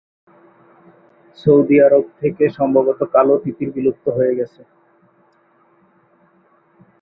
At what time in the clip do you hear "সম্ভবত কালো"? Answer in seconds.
2.57-3.35